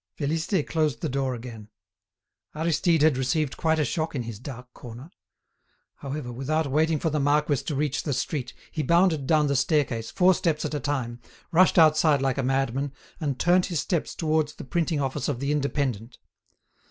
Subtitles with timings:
[0.17, 1.69] Félicité closed the door again.
[2.55, 5.11] Aristide had received quite a shock in his dark corner.
[5.97, 10.09] However, without waiting for the marquis to reach the street, he bounded down the staircase,
[10.09, 11.19] four steps at a time,
[11.51, 15.51] rushed outside like a madman, and turned his steps towards the printing office of the
[15.53, 16.17] "Indépendant."